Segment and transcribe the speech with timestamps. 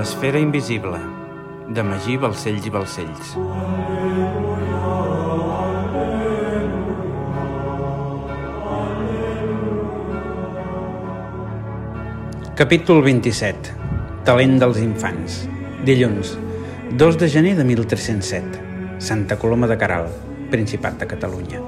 [0.00, 0.96] L'esfera invisible,
[1.76, 3.32] de Magí Balcells i Balcells.
[12.56, 13.74] Capítol 27.
[14.24, 15.36] Talent dels infants.
[15.84, 16.32] Dilluns,
[16.96, 18.64] 2 de gener de 1307.
[19.10, 20.08] Santa Coloma de Caral,
[20.48, 21.60] Principat de Catalunya.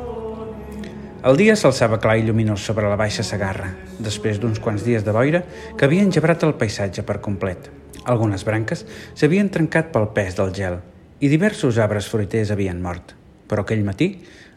[1.28, 5.12] El dia s'alçava clar i lluminós sobre la baixa Sagarra, després d'uns quants dies de
[5.20, 5.44] boira
[5.76, 7.81] que havien gebrat el paisatge per complet.
[8.04, 8.82] Algunes branques
[9.14, 10.80] s'havien trencat pel pes del gel
[11.22, 13.14] i diversos arbres fruiters havien mort.
[13.46, 14.08] Però aquell matí,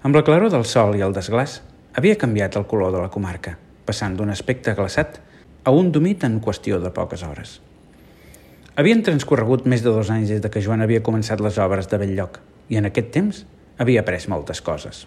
[0.02, 1.59] amb la claror del sol i el desglàs,
[1.94, 5.20] havia canviat el color de la comarca, passant d'un aspecte glaçat
[5.63, 7.59] a un domit en qüestió de poques hores.
[8.76, 12.02] Havien transcorregut més de dos anys des de que Joan havia començat les obres de
[12.02, 13.46] Belllloc i en aquest temps
[13.77, 15.05] havia après moltes coses.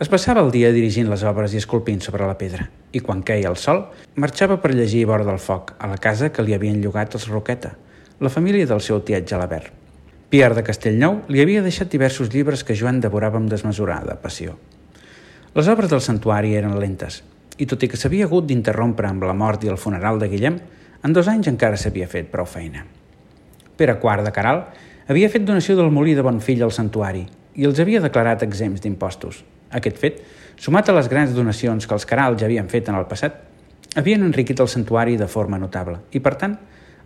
[0.00, 2.64] Es passava el dia dirigint les obres i esculpint sobre la pedra
[2.96, 3.82] i quan queia el sol
[4.22, 7.74] marxava per llegir vora del foc a la casa que li havien llogat els Roqueta,
[8.24, 9.68] la família del seu tiet Gelabert.
[10.32, 14.56] Pierre de Castellnou li havia deixat diversos llibres que Joan devorava amb desmesurada passió.
[15.52, 17.20] Les obres del santuari eren lentes
[17.60, 20.60] i tot i que s'havia hagut d'interrompre amb la mort i el funeral de Guillem,
[21.04, 22.86] en dos anys encara s'havia fet prou feina.
[23.76, 24.64] Pere IV de Caral
[25.12, 29.44] havia fet donació del molí de Bonfill al santuari i els havia declarat exempts d'impostos.
[29.70, 30.20] Aquest fet,
[30.58, 33.36] sumat a les grans donacions que els Caral ja havien fet en el passat,
[33.96, 36.56] havien enriquit el santuari de forma notable i, per tant,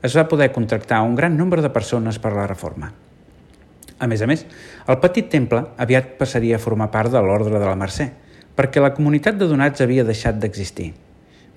[0.05, 2.93] es va poder contractar un gran nombre de persones per la reforma.
[3.99, 4.45] A més a més,
[4.89, 8.11] el petit temple aviat passaria a formar part de l'Ordre de la Mercè,
[8.55, 10.93] perquè la comunitat de donats havia deixat d'existir.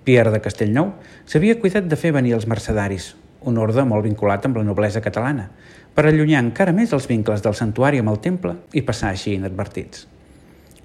[0.08, 0.94] Pierre de Castellnou
[1.26, 5.50] s'havia cuidat de fer venir els mercedaris, un ordre molt vinculat amb la noblesa catalana,
[5.94, 10.08] per allunyar encara més els vincles del santuari amb el temple i passar així inadvertits.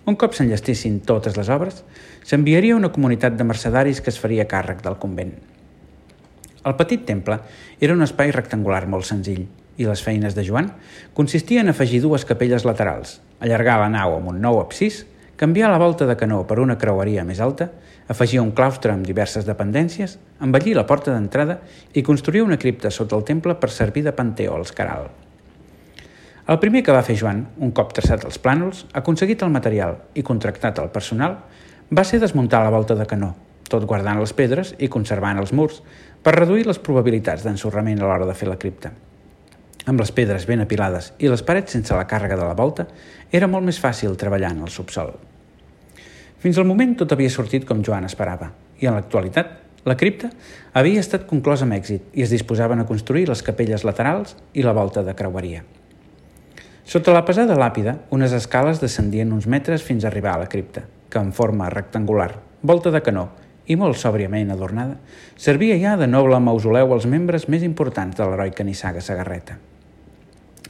[0.04, 1.84] Un cop s'enllestissin totes les obres,
[2.26, 5.36] s'enviaria una comunitat de mercedaris que es faria càrrec del convent.
[6.66, 7.38] El petit temple
[7.80, 9.46] era un espai rectangular molt senzill
[9.78, 10.72] i les feines de Joan
[11.14, 15.04] consistien en afegir dues capelles laterals, allargar la nau amb un nou absis
[15.38, 17.70] canviar la volta de canó per una creueria més alta,
[18.10, 21.60] afegir un claustre amb diverses dependències, embellir la porta d'entrada
[21.94, 25.10] i construir una cripta sota el temple per servir de panteó als Caral.
[26.42, 30.24] El primer que va fer Joan, un cop traçat els plànols, aconseguit el material i
[30.26, 31.36] contractat el personal,
[31.94, 33.28] va ser desmuntar la volta de canó,
[33.70, 35.78] tot guardant les pedres i conservant els murs,
[36.22, 38.90] per reduir les probabilitats d'ensorrament a l'hora de fer la cripta.
[39.86, 42.88] Amb les pedres ben apilades i les parets sense la càrrega de la volta,
[43.30, 45.12] era molt més fàcil treballar en el subsol.
[46.42, 48.50] Fins al moment tot havia sortit com Joan esperava,
[48.82, 50.32] i en l'actualitat la cripta
[50.74, 54.74] havia estat conclosa amb èxit i es disposaven a construir les capelles laterals i la
[54.74, 55.62] volta de creueria.
[56.82, 60.82] Sota la pesada làpida, unes escales descendien uns metres fins a arribar a la cripta,
[61.08, 63.28] que en forma rectangular, volta de canó
[63.70, 64.96] i molt sòbriament adornada,
[65.38, 69.58] servia ja de noble mausoleu als membres més importants de l'heroica nissaga Sagarreta.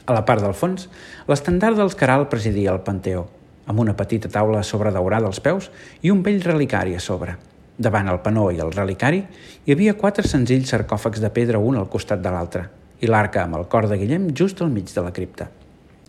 [0.05, 0.89] A la part del fons,
[1.31, 3.25] l'estandard dels Caral presidia el panteó,
[3.65, 5.71] amb una petita taula sobre daurada als peus
[6.03, 7.39] i un vell relicari a sobre.
[7.79, 9.25] Davant el panó i el relicari
[9.65, 12.69] hi havia quatre senzills sarcòfags de pedra un al costat de l'altre
[13.01, 15.49] i l'arca amb el cor de Guillem just al mig de la cripta.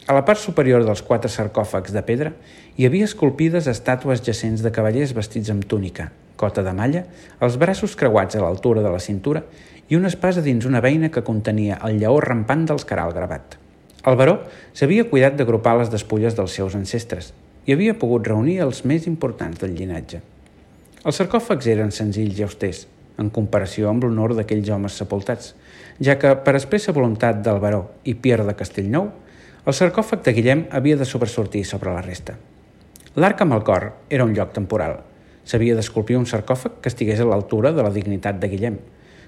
[0.04, 2.34] A la part superior dels quatre sarcòfags de pedra
[2.76, 7.06] hi havia esculpides estàtues jacents de cavallers vestits amb túnica, cota de malla,
[7.40, 9.46] els braços creuats a l'altura de la cintura
[9.88, 13.56] i una espasa dins una veina que contenia el lleó rampant dels Caral gravat.
[14.04, 14.42] El baró
[14.76, 17.32] s'havia cuidat d'agrupar les despulles dels seus ancestres
[17.64, 20.20] i havia pogut reunir els més importants del llinatge.
[21.04, 25.54] Els sarcòfags eren senzills i austers, en comparació amb l'honor d'aquells homes sepultats,
[26.04, 29.14] ja que, per expressa voluntat del baró i Pierre de Castellnou,
[29.66, 32.36] el sarcòfag de Guillem havia de sobresortir sobre la resta.
[33.16, 35.00] L'arc amb el cor era un lloc temporal.
[35.46, 38.78] S'havia d'esculpir un sarcòfag que estigués a l'altura de la dignitat de Guillem,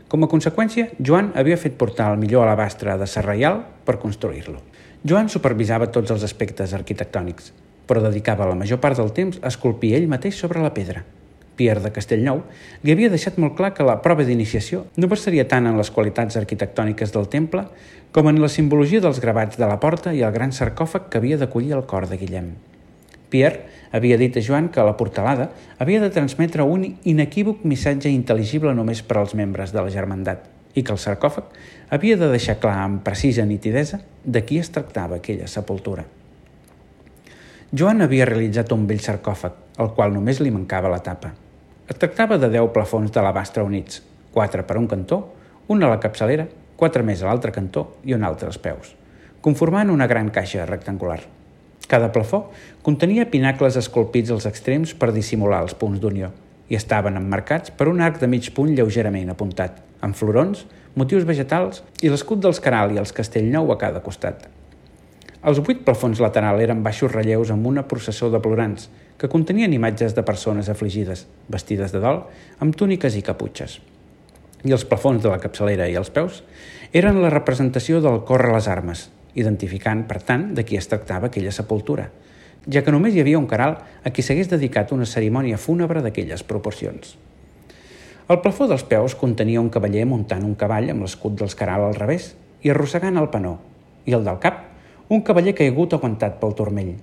[0.05, 4.59] com a conseqüència, Joan havia fet portar el millor alabastre de Serraial per construir-lo.
[5.01, 7.49] Joan supervisava tots els aspectes arquitectònics,
[7.89, 11.01] però dedicava la major part del temps a esculpir ell mateix sobre la pedra.
[11.55, 12.43] Pierre de Castellnou
[12.83, 16.37] li havia deixat molt clar que la prova d'iniciació no versaria tant en les qualitats
[16.39, 17.65] arquitectòniques del temple
[18.15, 21.39] com en la simbologia dels gravats de la porta i el gran sarcòfag que havia
[21.41, 22.53] d'acollir el cor de Guillem.
[23.29, 25.49] Pierre havia dit a Joan que la portalada
[25.79, 30.83] havia de transmetre un inequívoc missatge intel·ligible només per als membres de la germandat i
[30.83, 31.55] que el sarcòfag
[31.95, 36.03] havia de deixar clar amb precisa nitidesa de qui es tractava aquella sepultura.
[37.75, 41.33] Joan havia realitzat un vell sarcòfag, al qual només li mancava la tapa.
[41.85, 43.99] Es tractava de deu plafons d'alabastre units,
[44.33, 45.19] quatre per un cantó,
[45.69, 48.95] un a la capçalera, quatre més a l'altre cantó i un altre als peus,
[49.45, 51.19] conformant una gran caixa rectangular.
[51.85, 52.47] Cada plafó
[52.81, 56.31] contenia pinacles esculpits als extrems per dissimular els punts d'unió
[56.73, 60.65] i estaven emmarcats per un arc de mig punt lleugerament apuntat, amb florons,
[60.97, 64.49] motius vegetals i l'escut dels Caral i els Castellnou a cada costat.
[65.45, 68.87] Els vuit plafons lateral eren baixos relleus amb una processó de plorants
[69.21, 72.23] que contenien imatges de persones afligides, vestides de dol,
[72.65, 73.77] amb túniques i caputxes.
[74.65, 76.41] I els plafons de la capçalera i els peus
[76.97, 79.05] eren la representació del cor a les armes,
[79.37, 82.09] identificant, per tant, de qui es tractava aquella sepultura,
[82.65, 86.41] ja que només hi havia un caral a qui s'hagués dedicat una cerimònia fúnebre d'aquelles
[86.41, 87.19] proporcions.
[88.33, 91.99] El plafó dels peus contenia un cavaller muntant un cavall amb l'escut dels caral al
[91.99, 92.33] revés
[92.65, 93.59] i arrossegant el panó,
[94.09, 94.71] i el del cap,
[95.09, 96.95] un cavaller caigut aguantat pel turmell.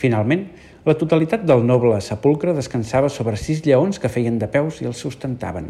[0.00, 0.46] Finalment,
[0.88, 5.02] la totalitat del noble sepulcre descansava sobre sis lleons que feien de peus i els
[5.04, 5.68] sustentaven.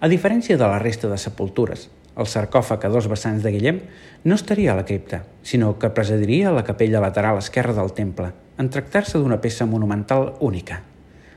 [0.00, 1.86] A diferència de la resta de sepultures,
[2.18, 3.80] el sarcòfag a dos vessants de Guillem
[4.24, 8.70] no estaria a la cripta, sinó que presidiria la capella lateral esquerra del temple, en
[8.72, 10.82] tractar-se d'una peça monumental única.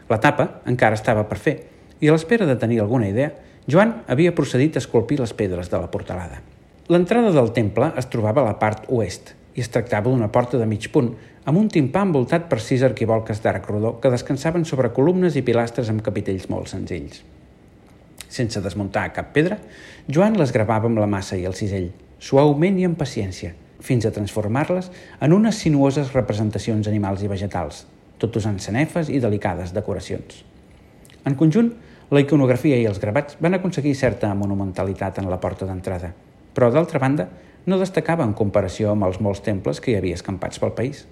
[0.09, 1.59] La tapa encara estava per fer,
[1.99, 3.35] i a l'espera de tenir alguna idea,
[3.69, 6.41] Joan havia procedit a esculpir les pedres de la portalada.
[6.89, 10.65] L'entrada del temple es trobava a la part oest i es tractava d'una porta de
[10.65, 11.11] mig punt,
[11.45, 15.91] amb un timpà envoltat per sis arquivolques d'arc rodó que descansaven sobre columnes i pilastres
[15.93, 17.19] amb capitells molt senzills.
[18.25, 19.59] Sense desmuntar cap pedra,
[20.09, 23.51] Joan les gravava amb la massa i el cisell, suaument i amb paciència,
[23.85, 24.89] fins a transformar-les
[25.21, 27.83] en unes sinuoses representacions animals i vegetals,
[28.17, 30.41] tot usant sanefes i delicades decoracions.
[31.21, 31.69] En conjunt,
[32.09, 36.15] la iconografia i els gravats van aconseguir certa monumentalitat en la porta d'entrada,
[36.53, 37.27] però d'altra banda
[37.65, 41.05] no destacava en comparació amb els molts temples que hi havia escampats pel país.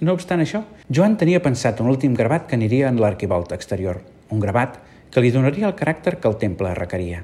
[0.00, 4.00] No obstant això, Joan tenia pensat un últim gravat que aniria en l'arquivolta exterior,
[4.30, 4.80] un gravat
[5.14, 7.22] que li donaria el caràcter que el temple requeria.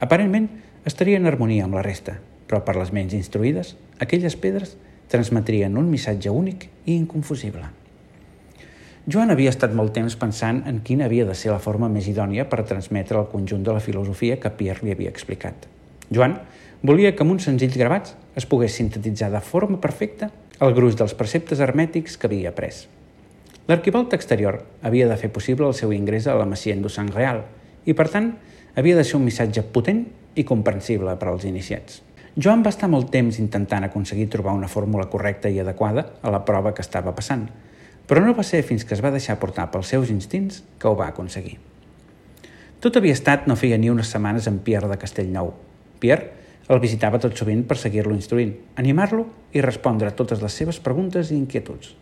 [0.00, 0.48] Aparentment,
[0.86, 4.76] estaria en harmonia amb la resta, però per les ments instruïdes, aquelles pedres
[5.10, 7.66] transmetrien un missatge únic i inconfusible.
[9.04, 12.46] Joan havia estat molt temps pensant en quina havia de ser la forma més idònia
[12.48, 15.66] per transmetre el conjunt de la filosofia que Pierre li havia explicat.
[16.08, 16.38] Joan
[16.84, 20.28] volia que amb uns senzills gravats es pogués sintetitzar de forma perfecta
[20.60, 22.84] el gruix dels preceptes hermètics que havia après.
[23.64, 27.40] L'arquivolta exterior havia de fer possible el seu ingrés a la Masia Endosang Real
[27.88, 28.34] i, per tant,
[28.76, 30.04] havia de ser un missatge potent
[30.36, 32.02] i comprensible per als iniciats.
[32.36, 36.44] Joan va estar molt temps intentant aconseguir trobar una fórmula correcta i adequada a la
[36.44, 37.48] prova que estava passant,
[38.04, 40.96] però no va ser fins que es va deixar portar pels seus instints que ho
[40.98, 41.56] va aconseguir.
[42.84, 45.54] Tot havia estat no feia ni unes setmanes amb Pierre de Castellnou.
[46.02, 50.80] Pierre el visitava tot sovint per seguir-lo instruint, animar-lo i respondre a totes les seves
[50.80, 51.94] preguntes i inquietuds.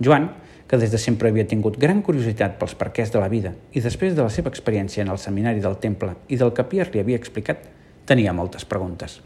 [0.00, 0.30] Joan
[0.68, 4.14] que des de sempre havia tingut gran curiositat pels perquès de la vida i després
[4.16, 7.20] de la seva experiència en el seminari del temple i del que Pierre li havia
[7.20, 7.68] explicat,
[8.06, 9.20] tenia moltes preguntes.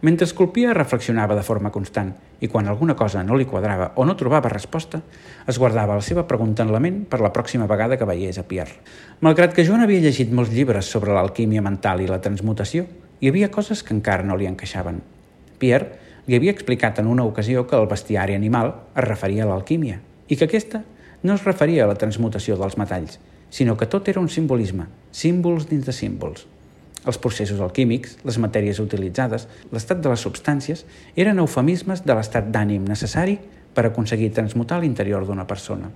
[0.00, 4.16] Mentre esculpia, reflexionava de forma constant i quan alguna cosa no li quadrava o no
[4.16, 5.02] trobava resposta,
[5.46, 8.46] es guardava la seva pregunta en la ment per la pròxima vegada que veiés a
[8.48, 8.80] Pierre.
[9.20, 12.86] Malgrat que Joan havia llegit molts llibres sobre l'alquímia mental i la transmutació,
[13.20, 15.02] hi havia coses que encara no li encaixaven.
[15.60, 20.00] Pierre li havia explicat en una ocasió que el bestiari animal es referia a l'alquímia
[20.28, 20.80] i que aquesta
[21.22, 23.18] no es referia a la transmutació dels metalls,
[23.50, 26.46] sinó que tot era un simbolisme, símbols dins de símbols.
[27.04, 30.86] Els processos alquímics, les matèries utilitzades, l'estat de les substàncies,
[31.16, 33.36] eren eufemismes de l'estat d'ànim necessari
[33.74, 35.92] per aconseguir transmutar l'interior d'una persona.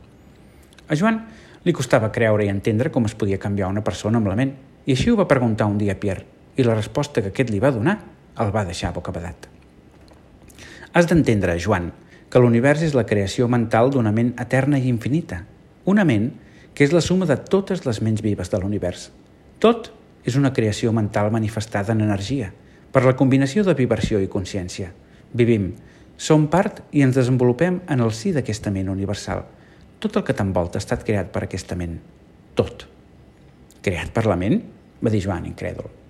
[0.89, 1.23] A Joan
[1.65, 4.55] li costava creure i entendre com es podia canviar una persona amb la ment,
[4.85, 7.73] i així ho va preguntar un dia Pierre, i la resposta que aquest li va
[7.75, 7.99] donar
[8.41, 9.49] el va deixar bocabadat.
[10.95, 11.91] Has d'entendre, Joan,
[12.31, 15.45] que l'univers és la creació mental d'una ment eterna i infinita.
[15.91, 16.33] Una ment
[16.75, 19.09] que és la suma de totes les ments vives de l'univers.
[19.63, 19.91] Tot
[20.27, 22.53] és una creació mental manifestada en energia,
[22.91, 24.93] per la combinació de vibració i consciència.
[25.35, 25.73] Vivim,
[26.17, 29.45] som part i ens desenvolupem en el si d'aquesta ment universal.
[29.99, 31.99] Tot el que t'envolta ha estat creat per aquesta ment.
[32.55, 32.87] Tot.
[33.83, 34.63] Creat per la ment?
[35.05, 36.04] va dir Joan, incrèdul.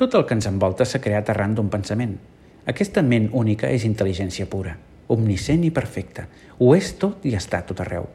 [0.00, 2.16] Tot el que ens envolta s'ha creat arran d'un pensament.
[2.64, 4.78] Aquesta ment única és intel·ligència pura
[5.10, 6.26] omniscient i perfecte.
[6.62, 8.06] Ho és tot i està tot arreu.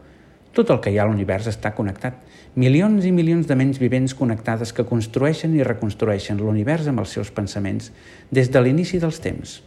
[0.55, 2.15] Tot el que hi ha a l'univers està connectat.
[2.55, 7.31] Milions i milions de ments vivents connectades que construeixen i reconstrueixen l'univers amb els seus
[7.35, 7.91] pensaments
[8.31, 9.57] des de l'inici dels temps.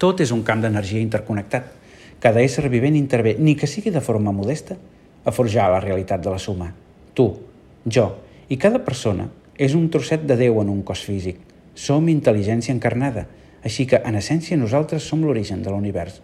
[0.00, 1.68] Tot és un camp d'energia interconnectat.
[2.22, 4.78] Cada ésser vivent intervé, ni que sigui de forma modesta,
[5.24, 6.72] a forjar la realitat de la suma.
[7.12, 7.28] Tu,
[7.84, 8.08] jo
[8.48, 11.38] i cada persona és un trosset de Déu en un cos físic.
[11.74, 13.26] Som intel·ligència encarnada,
[13.64, 16.20] així que, en essència, nosaltres som l'origen de l'univers.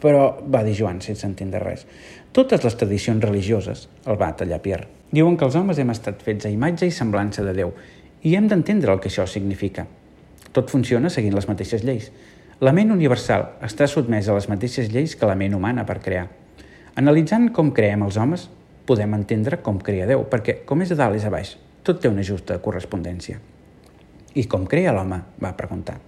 [0.00, 1.86] Però, va dir Joan, sense entendre res,
[2.32, 6.46] totes les tradicions religioses, el va tallar Pierre, diuen que els homes hem estat fets
[6.46, 7.72] a imatge i semblança de Déu,
[8.22, 9.86] i hem d'entendre el que això significa.
[10.52, 12.10] Tot funciona seguint les mateixes lleis.
[12.60, 16.28] La ment universal està sotmesa a les mateixes lleis que la ment humana per crear.
[17.00, 18.46] Analitzant com creem els homes,
[18.86, 22.10] podem entendre com crea Déu, perquè com és a dalt és a baix, tot té
[22.10, 23.40] una justa correspondència.
[24.34, 25.22] I com crea l'home?
[25.42, 25.98] va preguntar.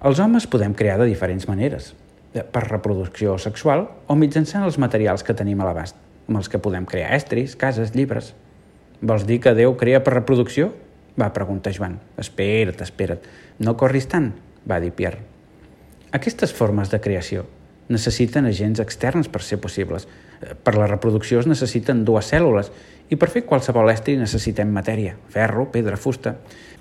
[0.00, 1.92] Els homes podem crear de diferents maneres,
[2.32, 5.96] per reproducció sexual o mitjançant els materials que tenim a l'abast,
[6.28, 8.32] amb els que podem crear estris, cases, llibres.
[9.02, 10.70] Vols dir que Déu crea per reproducció?
[11.20, 11.98] va preguntar Joan.
[12.16, 13.26] Espera't, espera't,
[13.58, 14.30] no corris tant,
[14.64, 15.20] va dir Pierre.
[16.16, 17.44] Aquestes formes de creació
[17.90, 20.06] necessiten agents externs per ser possibles.
[20.64, 22.70] Per la reproducció es necessiten dues cèl·lules
[23.10, 26.36] i per fer qualsevol estri necessitem matèria, ferro, pedra, fusta.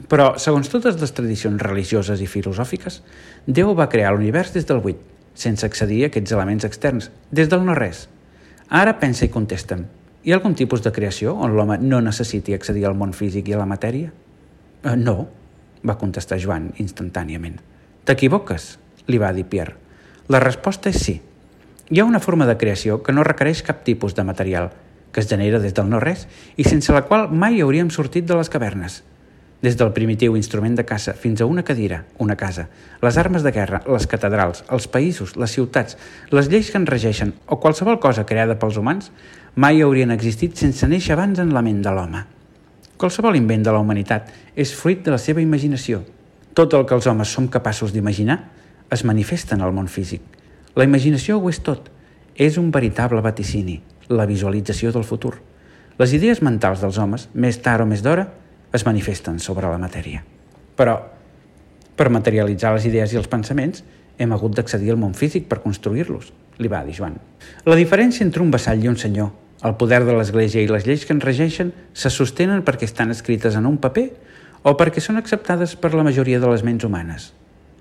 [0.09, 3.01] Però, segons totes les tradicions religioses i filosòfiques,
[3.49, 4.99] Déu va crear l'univers des del buit,
[5.33, 8.07] sense accedir a aquests elements externs, des del no-res.
[8.69, 9.87] Ara pensa i contesta'm.
[10.23, 13.55] Hi ha algun tipus de creació on l'home no necessiti accedir al món físic i
[13.55, 14.11] a la matèria?
[14.83, 15.25] Eh, no,
[15.81, 17.57] va contestar Joan instantàniament.
[18.05, 18.75] T'equivoques,
[19.07, 19.77] li va dir Pierre.
[20.29, 21.15] La resposta és sí.
[21.89, 24.69] Hi ha una forma de creació que no requereix cap tipus de material,
[25.11, 28.49] que es genera des del no-res i sense la qual mai hauríem sortit de les
[28.49, 29.03] cavernes.
[29.59, 32.69] Des del primitiu instrument de caça fins a una cadira, una casa,
[33.01, 35.97] les armes de guerra, les catedrals, els països, les ciutats,
[36.31, 39.11] les lleis que en regeixen o qualsevol cosa creada pels humans
[39.55, 42.23] mai haurien existit sense néixer abans en la ment de l'home.
[42.99, 46.01] Qualsevol invent de la humanitat és fruit de la seva imaginació.
[46.55, 48.41] Tot el que els homes som capaços d'imaginar
[48.91, 50.21] es manifesta en el món físic.
[50.75, 51.87] La imaginació ho és tot.
[52.35, 55.37] És un veritable vaticini, la visualització del futur.
[55.99, 58.27] Les idees mentals dels homes, més tard o més d'hora,
[58.73, 60.23] es manifesten sobre la matèria.
[60.77, 60.99] Però,
[61.95, 63.83] per materialitzar les idees i els pensaments,
[64.19, 67.15] hem hagut d'accedir al món físic per construir-los, li va dir Joan.
[67.65, 69.31] La diferència entre un vassall i un senyor
[69.63, 73.57] el poder de l'Església i les lleis que en regeixen se sostenen perquè estan escrites
[73.59, 74.07] en un paper
[74.63, 77.33] o perquè són acceptades per la majoria de les ments humanes.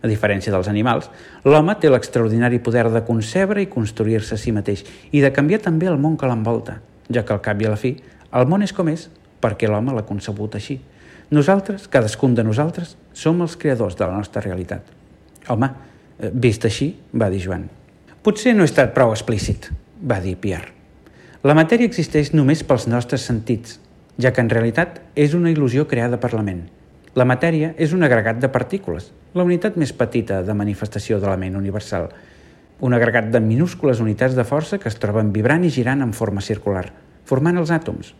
[0.02, 1.08] A diferència dels animals,
[1.44, 5.88] l'home té l'extraordinari poder de concebre i construir-se a si mateix i de canviar també
[5.90, 6.78] el món que l'envolta,
[7.10, 7.96] ja que al cap i a la fi,
[8.30, 9.08] el món és com és
[9.42, 10.78] perquè l'home l'ha concebut així.
[11.34, 14.86] Nosaltres, cadascun de nosaltres, som els creadors de la nostra realitat.
[15.48, 15.68] Home,
[16.18, 17.68] eh, vist així, va dir Joan.
[18.22, 19.70] Potser no he estat prou explícit,
[20.02, 20.72] va dir Pierre.
[21.42, 23.78] La matèria existeix només pels nostres sentits,
[24.18, 26.64] ja que en realitat és una il·lusió creada per la ment.
[27.18, 31.38] La matèria és un agregat de partícules, la unitat més petita de manifestació de la
[31.40, 32.04] ment universal,
[32.84, 36.44] un agregat de minúscules unitats de força que es troben vibrant i girant en forma
[36.44, 36.84] circular,
[37.26, 38.12] formant els àtoms.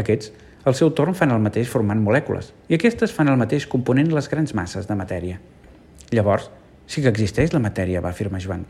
[0.00, 0.32] Aquests,
[0.64, 4.30] al seu torn, fan el mateix formant molècules, i aquestes fan el mateix component les
[4.32, 5.36] grans masses de matèria.
[6.16, 6.48] Llavors,
[6.88, 8.64] sí que existeix la matèria, va afirmar Joan.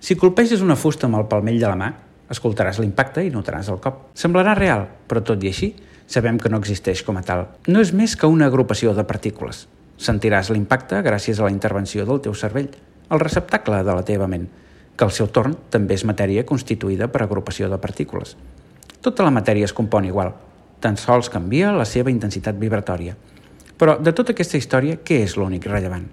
[0.00, 1.92] Si colpeges una fusta amb el palmell de la mà,
[2.28, 4.10] Escoltaràs l'impacte i notaràs el cop.
[4.18, 5.70] Semblarà real, però tot i així,
[6.08, 7.46] sabem que no existeix com a tal.
[7.68, 9.66] No és més que una agrupació de partícules.
[10.00, 12.70] Sentiràs l'impacte gràcies a la intervenció del teu cervell,
[13.12, 14.48] el receptacle de la teva ment,
[14.96, 18.36] que al seu torn també és matèria constituïda per agrupació de partícules.
[19.04, 20.32] Tota la matèria es compon igual,
[20.80, 23.14] tan sols canvia la seva intensitat vibratòria.
[23.78, 26.08] Però de tota aquesta història, què és l'únic rellevant?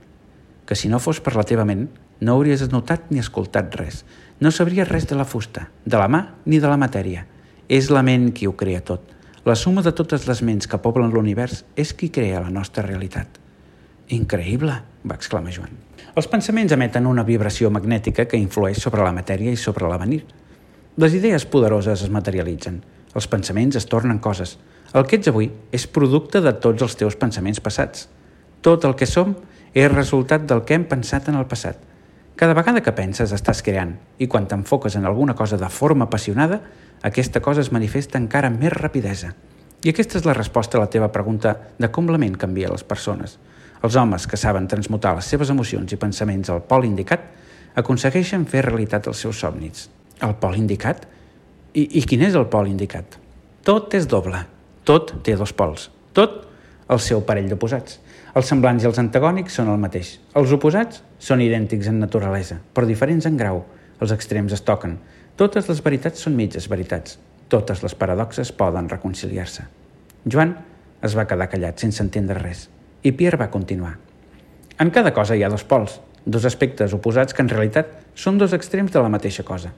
[0.65, 1.87] Que si no fos per la teva ment,
[2.21, 4.03] no hauries notat ni escoltat res,
[4.39, 7.25] no sabria res de la fusta, de la mà ni de la matèria.
[7.69, 9.14] És la ment qui ho crea tot.
[9.45, 13.35] La suma de totes les ments que poblen l'univers és qui crea la nostra realitat.
[14.15, 14.73] Increïble,
[15.05, 15.75] va exclamar Joan.
[16.17, 20.23] Els pensaments emeten una vibració magnètica que influeix sobre la matèria i sobre l'avenir.
[20.97, 22.81] Les idees poderoses es materialitzen.
[23.13, 24.57] Els pensaments es tornen coses.
[24.97, 28.07] El que ets avui és producte de tots els teus pensaments passats.
[28.65, 29.37] Tot el que som
[29.75, 31.77] és resultat del que hem pensat en el passat–
[32.35, 36.59] cada vegada que penses estàs creant i quan t'enfoques en alguna cosa de forma apassionada,
[37.01, 39.33] aquesta cosa es manifesta encara amb més rapidesa.
[39.85, 42.83] I aquesta és la resposta a la teva pregunta de com la ment canvia les
[42.83, 43.37] persones.
[43.83, 47.27] Els homes que saben transmutar les seves emocions i pensaments al pol indicat
[47.79, 49.89] aconsegueixen fer realitat els seus somnis.
[50.23, 51.05] El pol indicat?
[51.75, 53.19] I, I quin és el pol indicat?
[53.67, 54.39] Tot és doble.
[54.87, 55.89] Tot té dos pols.
[56.15, 56.41] Tot
[56.89, 57.99] el seu parell d'oposats.
[58.35, 60.17] Els semblants i els antagònics són el mateix.
[60.35, 63.61] Els oposats són idèntics en naturalesa, però diferents en grau.
[64.03, 64.97] Els extrems es toquen.
[65.39, 67.15] Totes les veritats són mitges veritats.
[67.47, 69.63] Totes les paradoxes poden reconciliar-se.
[70.27, 70.51] Joan
[71.05, 72.65] es va quedar callat sense entendre res
[73.05, 73.93] i Pierre va continuar.
[74.81, 78.55] En cada cosa hi ha dos pols, dos aspectes oposats que en realitat són dos
[78.57, 79.71] extrems de la mateixa cosa.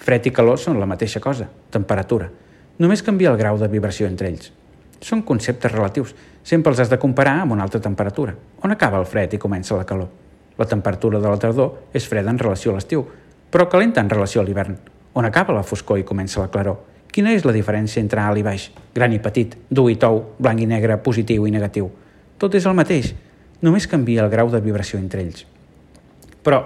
[0.00, 2.30] Fred i calor són la mateixa cosa, temperatura.
[2.78, 4.52] Només canvia el grau de vibració entre ells.
[5.00, 6.14] Són conceptes relatius.
[6.42, 8.34] Sempre els has de comparar amb una altra temperatura.
[8.62, 10.08] On acaba el fred i comença la calor?
[10.58, 13.06] La temperatura de la tardor és freda en relació a l'estiu,
[13.50, 14.76] però calenta en relació a l'hivern.
[15.16, 16.78] On acaba la foscor i comença la claror?
[17.10, 20.60] Quina és la diferència entre alt i baix, gran i petit, dur i tou, blanc
[20.62, 21.88] i negre, positiu i negatiu?
[22.38, 23.10] Tot és el mateix,
[23.66, 25.42] només canvia el grau de vibració entre ells.
[26.44, 26.62] Però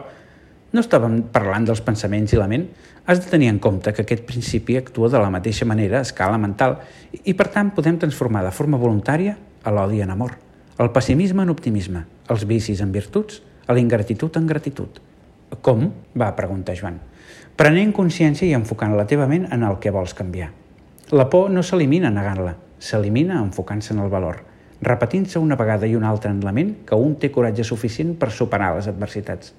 [0.74, 2.64] No estàvem parlant dels pensaments i la ment.
[3.06, 6.38] Has de tenir en compte que aquest principi actua de la mateixa manera a escala
[6.40, 6.80] mental
[7.22, 10.34] i, per tant, podem transformar de forma voluntària a l'odi en amor,
[10.82, 13.38] el pessimisme en optimisme, els vicis en virtuts,
[13.68, 14.98] a l'ingratitud en gratitud.
[15.62, 15.86] Com?
[16.18, 16.98] va preguntar Joan.
[17.54, 20.50] Prenent consciència i enfocant la teva ment en el que vols canviar.
[21.14, 24.42] La por no s'elimina negant-la, s'elimina enfocant-se en el valor,
[24.82, 28.34] repetint-se una vegada i una altra en la ment que un té coratge suficient per
[28.34, 29.54] superar les adversitats.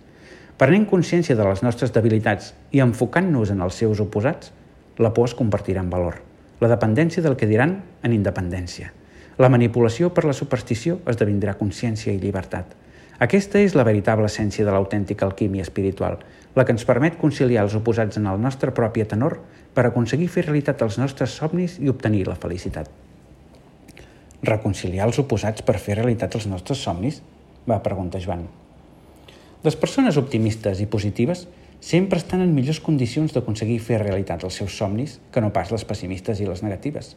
[0.55, 4.53] Prenent consciència de les nostres debilitats i enfocant-nos en els seus oposats,
[5.03, 6.21] la por es convertirà en valor.
[6.63, 8.93] La dependència del que diran en independència.
[9.35, 12.71] La manipulació per la superstició esdevindrà consciència i llibertat.
[13.19, 16.21] Aquesta és la veritable essència de l'autèntica alquímia espiritual,
[16.55, 19.41] la que ens permet conciliar els oposats en el nostre propi tenor
[19.75, 22.87] per aconseguir fer realitat els nostres somnis i obtenir la felicitat.
[24.43, 27.19] Reconciliar els oposats per fer realitat els nostres somnis?
[27.67, 28.45] va preguntar Joan.
[29.65, 31.47] Les persones optimistes i positives
[31.81, 35.85] sempre estan en millors condicions d'aconseguir fer realitat els seus somnis que no pas les
[35.89, 37.15] pessimistes i les negatives.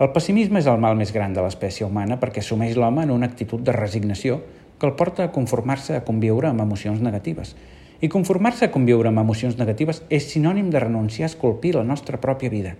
[0.00, 3.28] El pessimisme és el mal més gran de l'espècie humana perquè assumeix l'home en una
[3.28, 4.40] actitud de resignació
[4.80, 7.52] que el porta a conformar-se a conviure amb emocions negatives.
[8.00, 12.16] I conformar-se a conviure amb emocions negatives és sinònim de renunciar a esculpir la nostra
[12.24, 12.76] pròpia vida.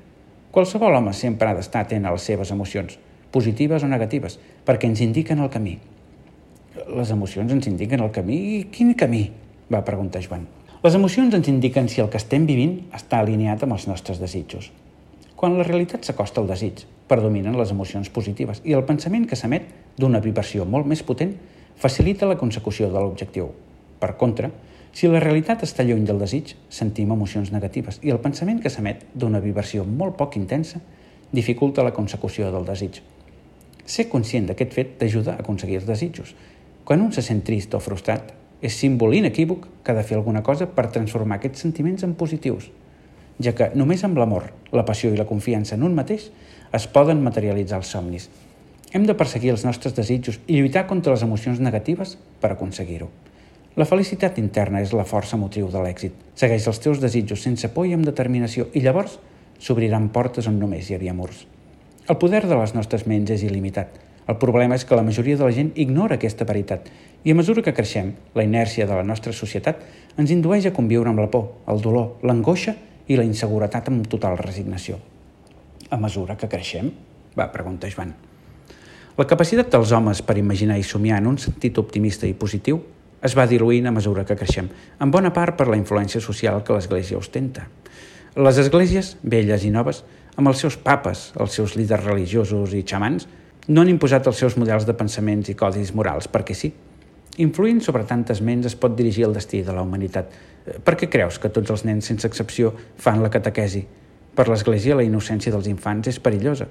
[0.56, 2.96] Qualsevol home sempre ha d'estar atent a les seves emocions,
[3.30, 5.82] positives o negatives, perquè ens indiquen el camí.
[6.88, 8.38] Les emocions ens indiquen el camí.
[8.58, 9.30] I quin camí?
[9.72, 10.46] va preguntar Joan.
[10.82, 14.72] Les emocions ens indiquen si el que estem vivint està alineat amb els nostres desitjos.
[15.38, 19.70] Quan la realitat s'acosta al desig, predominen les emocions positives i el pensament que s'emet
[19.98, 21.36] d'una vibració molt més potent
[21.78, 23.48] facilita la consecució de l'objectiu.
[24.02, 24.50] Per contra,
[24.92, 29.06] si la realitat està lluny del desig, sentim emocions negatives i el pensament que s'emet
[29.14, 30.82] d'una vibració molt poc intensa
[31.32, 33.00] dificulta la consecució del desig.
[33.86, 36.34] Ser conscient d'aquest fet t'ajuda a aconseguir els desitjos,
[36.84, 40.42] quan un se sent trist o frustrat, és símbol inequívoc que ha de fer alguna
[40.46, 42.70] cosa per transformar aquests sentiments en positius,
[43.42, 46.28] ja que només amb l'amor, la passió i la confiança en un mateix
[46.72, 48.28] es poden materialitzar els somnis.
[48.92, 53.08] Hem de perseguir els nostres desitjos i lluitar contra les emocions negatives per aconseguir-ho.
[53.76, 56.12] La felicitat interna és la força motriu de l'èxit.
[56.36, 59.16] Segueix els teus desitjos sense por i amb determinació i llavors
[59.58, 61.46] s'obriran portes on només hi havia murs.
[62.08, 65.44] El poder de les nostres ments és il·limitat el problema és que la majoria de
[65.44, 66.88] la gent ignora aquesta veritat
[67.24, 69.82] i a mesura que creixem, la inèrcia de la nostra societat
[70.18, 72.74] ens indueix a conviure amb la por, el dolor, l'angoixa
[73.06, 74.98] i la inseguretat amb total resignació.
[75.90, 76.90] A mesura que creixem?
[77.38, 78.12] va preguntar Joan.
[79.16, 82.80] La capacitat dels homes per imaginar i somiar en un sentit optimista i positiu
[83.22, 86.74] es va diluint a mesura que creixem, en bona part per la influència social que
[86.74, 87.68] l'Església ostenta.
[88.34, 90.02] Les esglésies, velles i noves,
[90.36, 93.28] amb els seus papes, els seus líders religiosos i xamans,
[93.68, 96.72] no han imposat els seus models de pensaments i codis morals perquè sí.
[97.40, 100.32] Influint sobre tantes ments es pot dirigir el destí de la humanitat.
[100.66, 103.84] Eh, per què creus que tots els nens, sense excepció, fan la catequesi?
[104.34, 106.66] Per l'Església, la innocència dels infants és perillosa.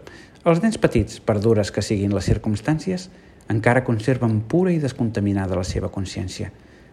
[0.46, 3.08] Els nens petits, per dures que siguin les circumstàncies,
[3.50, 6.52] encara conserven pura i descontaminada la seva consciència.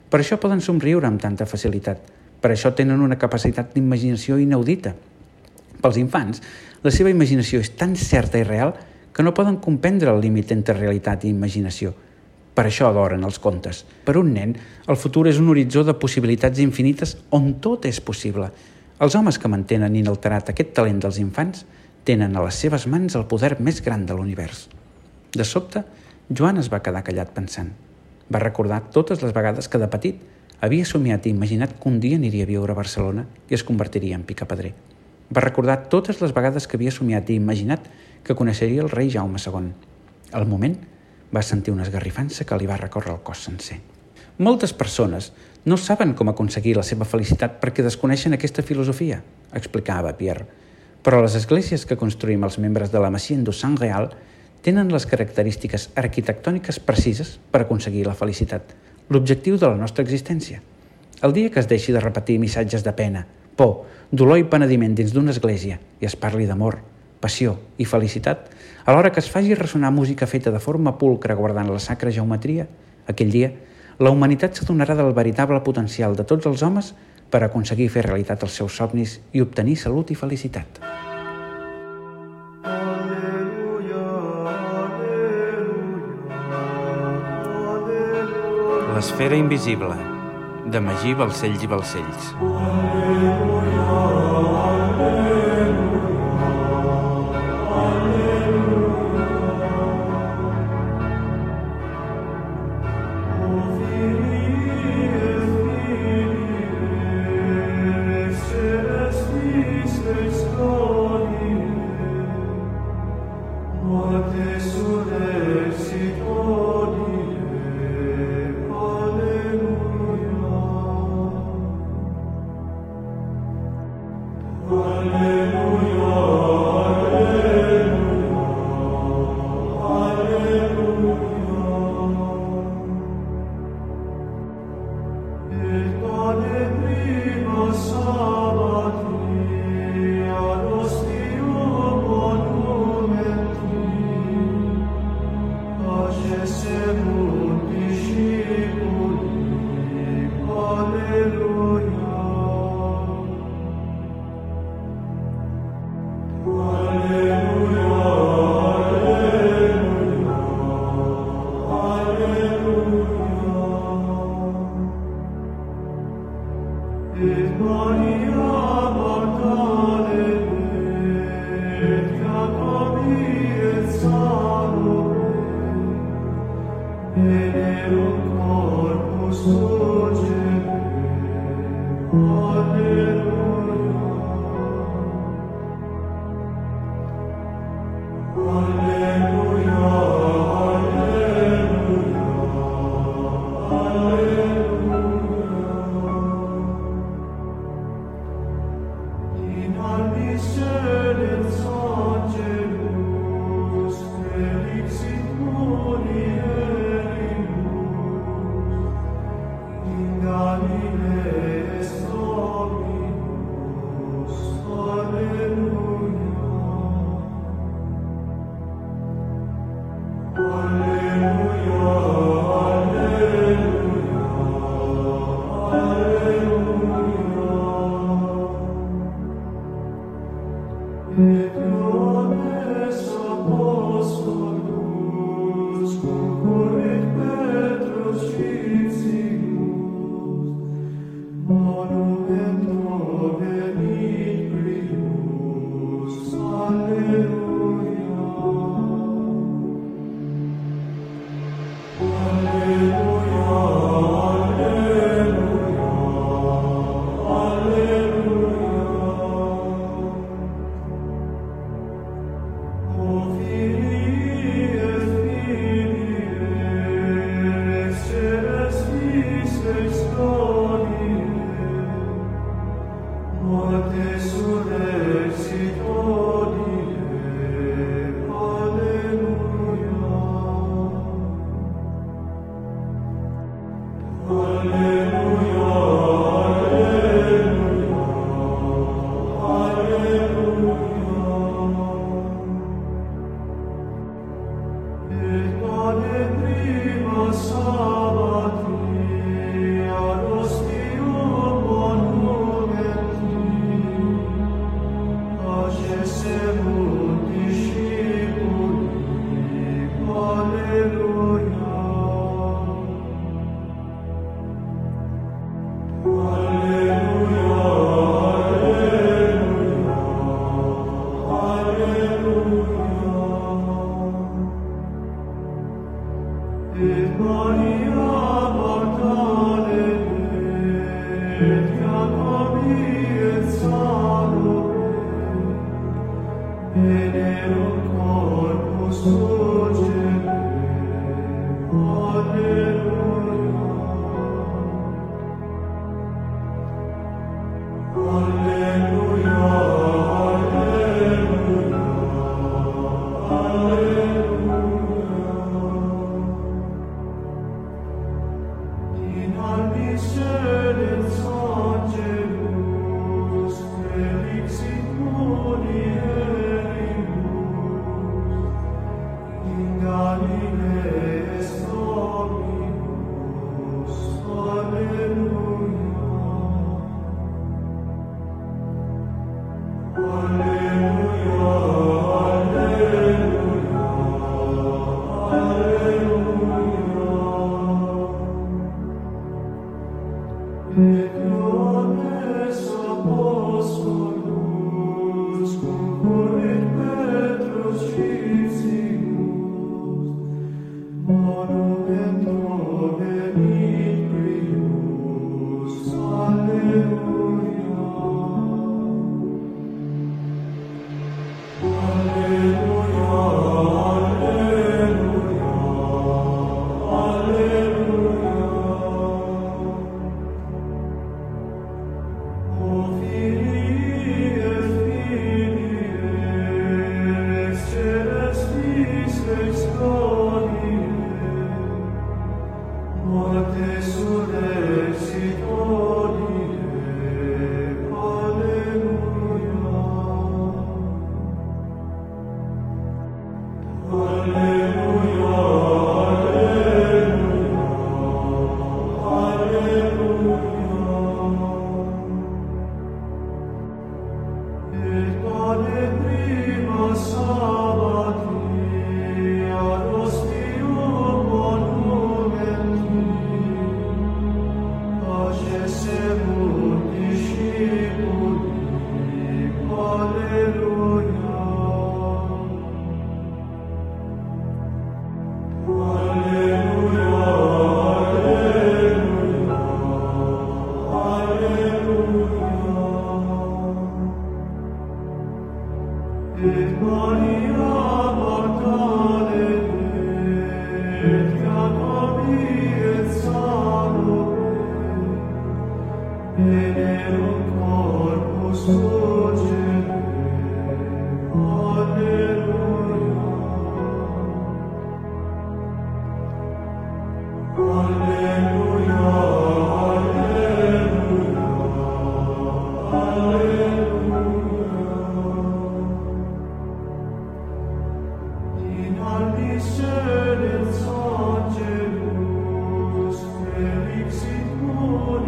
[0.08, 2.00] Per això poden somriure amb tanta facilitat.
[2.40, 4.94] Per això tenen una capacitat d'imaginació inaudita.
[5.82, 6.42] Pels infants,
[6.82, 8.74] la seva imaginació és tan certa i real
[9.14, 11.94] que no poden comprendre el límit entre realitat i imaginació.
[12.54, 13.84] Per això adoren els contes.
[14.04, 18.48] Per un nen, el futur és un horitzó de possibilitats infinites on tot és possible.
[18.98, 21.62] Els homes que mantenen inalterat aquest talent dels infants
[22.08, 24.66] tenen a les seves mans el poder més gran de l'univers.
[25.34, 25.84] De sobte,
[26.28, 27.70] Joan es va quedar callat pensant.
[28.32, 30.18] Va recordar totes les vegades que de petit
[30.60, 34.16] havia somiat i imaginat que un dia aniria a viure a Barcelona i es convertiria
[34.18, 34.74] en picapedrer.
[35.30, 37.86] Va recordar totes les vegades que havia somiat i imaginat
[38.24, 39.72] que coneixeria el rei Jaume II.
[40.32, 40.76] Al moment,
[41.34, 43.80] va sentir una esgarrifança que li va recórrer el cos sencer.
[44.38, 45.32] Moltes persones
[45.64, 49.20] no saben com aconseguir la seva felicitat perquè desconeixen aquesta filosofia,
[49.52, 50.46] explicava Pierre.
[51.02, 54.10] Però les esglésies que construïm els membres de la Masia du Sant Real
[54.62, 58.74] tenen les característiques arquitectòniques precises per aconseguir la felicitat,
[59.10, 60.62] l'objectiu de la nostra existència.
[61.22, 63.24] El dia que es deixi de repetir missatges de pena,
[63.56, 66.78] por, dolor i penediment dins d'una església i es parli d'amor,
[67.20, 68.48] passió i felicitat,
[68.84, 72.68] alhora que es faci ressonar música feta de forma pulcra guardant la sacra geometria,
[73.06, 73.52] aquell dia
[73.98, 76.92] la humanitat s'adonarà del veritable potencial de tots els homes
[77.30, 80.80] per aconseguir fer realitat els seus somnis i obtenir salut i felicitat.
[88.94, 89.94] L'esfera invisible,
[90.66, 92.32] de Magí Balcells i Balcells.
[92.42, 94.17] Aleluia.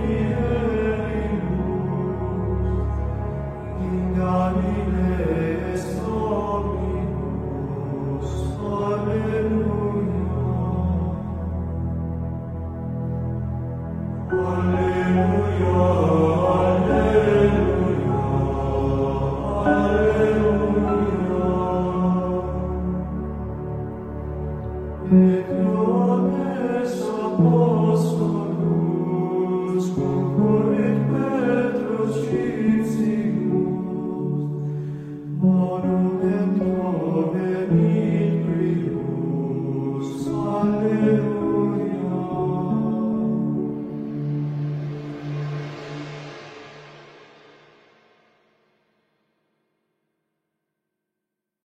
[0.08, 0.29] Yeah.